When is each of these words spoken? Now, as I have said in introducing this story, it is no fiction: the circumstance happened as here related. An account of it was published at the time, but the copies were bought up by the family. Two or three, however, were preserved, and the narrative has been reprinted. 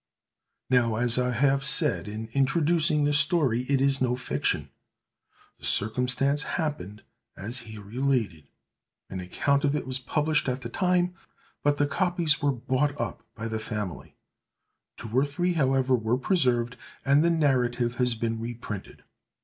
Now, 0.67 0.95
as 0.95 1.19
I 1.19 1.29
have 1.29 1.63
said 1.63 2.07
in 2.07 2.27
introducing 2.33 3.03
this 3.03 3.19
story, 3.19 3.67
it 3.69 3.79
is 3.79 4.01
no 4.01 4.15
fiction: 4.15 4.71
the 5.59 5.63
circumstance 5.65 6.41
happened 6.41 7.03
as 7.37 7.59
here 7.69 7.83
related. 7.83 8.47
An 9.11 9.19
account 9.19 9.63
of 9.63 9.75
it 9.75 9.85
was 9.85 9.99
published 9.99 10.49
at 10.49 10.61
the 10.63 10.69
time, 10.69 11.13
but 11.61 11.77
the 11.77 11.85
copies 11.85 12.41
were 12.41 12.51
bought 12.51 12.99
up 12.99 13.21
by 13.35 13.47
the 13.47 13.59
family. 13.59 14.15
Two 14.97 15.15
or 15.15 15.23
three, 15.23 15.53
however, 15.53 15.93
were 15.93 16.17
preserved, 16.17 16.77
and 17.05 17.23
the 17.23 17.29
narrative 17.29 17.97
has 17.97 18.15
been 18.15 18.39
reprinted. 18.39 19.03